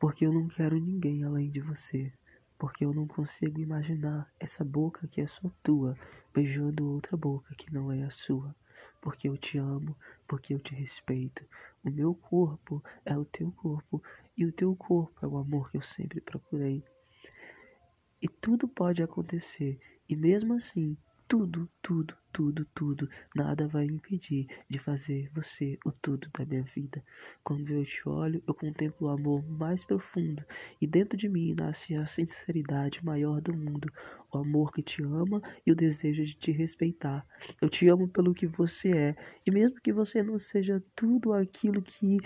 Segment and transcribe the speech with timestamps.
[0.00, 2.10] Porque eu não quero ninguém além de você.
[2.58, 5.94] Porque eu não consigo imaginar essa boca que é só tua
[6.32, 8.56] beijando outra boca que não é a sua.
[8.98, 9.94] Porque eu te amo,
[10.26, 11.46] porque eu te respeito.
[11.84, 14.02] O meu corpo é o teu corpo
[14.34, 16.82] e o teu corpo é o amor que eu sempre procurei.
[18.22, 19.78] E tudo pode acontecer,
[20.08, 20.96] e mesmo assim
[21.30, 27.04] tudo, tudo, tudo, tudo, nada vai impedir de fazer você o tudo da minha vida.
[27.44, 30.44] Quando eu te olho, eu contemplo o amor mais profundo
[30.80, 33.88] e dentro de mim nasce a sinceridade maior do mundo,
[34.32, 37.24] o amor que te ama e o desejo de te respeitar.
[37.62, 39.16] Eu te amo pelo que você é
[39.46, 42.18] e mesmo que você não seja tudo aquilo que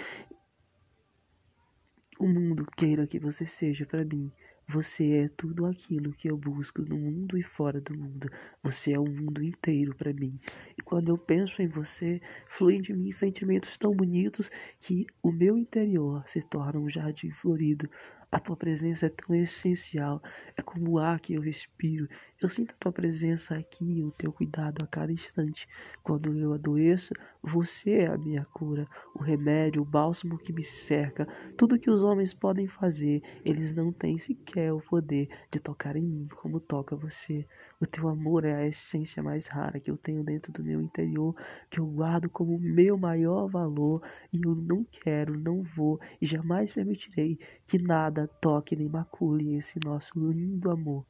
[2.18, 4.32] o mundo queira que você seja para mim,
[4.66, 8.30] você é tudo aquilo que eu busco no mundo e fora do mundo.
[8.62, 10.38] Você é o mundo inteiro para mim.
[10.76, 15.58] E quando eu penso em você, fluem de mim sentimentos tão bonitos que o meu
[15.58, 17.88] interior se torna um jardim florido.
[18.34, 20.20] A tua presença é tão essencial,
[20.56, 22.08] é como o ar que eu respiro.
[22.42, 25.68] Eu sinto a tua presença aqui e o teu cuidado a cada instante.
[26.02, 31.28] Quando eu adoeço, você é a minha cura, o remédio, o bálsamo que me cerca.
[31.56, 36.02] Tudo que os homens podem fazer, eles não têm sequer o poder de tocar em
[36.02, 37.46] mim como toca você.
[37.80, 41.34] O teu amor é a essência mais rara que eu tenho dentro do meu interior,
[41.70, 46.72] que eu guardo como meu maior valor e eu não quero, não vou e jamais
[46.72, 51.04] permitirei que nada toque nem macule esse nosso lindo amor.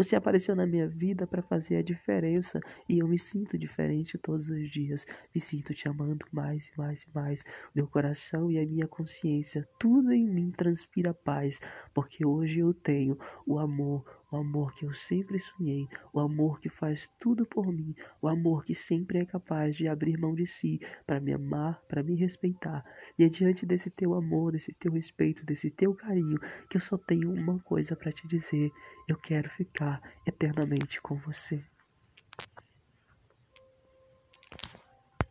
[0.00, 4.48] Você apareceu na minha vida para fazer a diferença e eu me sinto diferente todos
[4.48, 5.04] os dias.
[5.34, 7.44] Me sinto te amando mais e mais e mais.
[7.74, 11.60] Meu coração e a minha consciência, tudo em mim transpira paz,
[11.92, 16.68] porque hoje eu tenho o amor, o amor que eu sempre sonhei, o amor que
[16.68, 20.80] faz tudo por mim, o amor que sempre é capaz de abrir mão de si
[21.06, 22.84] para me amar, para me respeitar.
[23.18, 26.96] E é diante desse teu amor, desse teu respeito, desse teu carinho, que eu só
[26.96, 28.70] tenho uma coisa para te dizer:
[29.08, 31.62] eu quero ficar eternamente com você.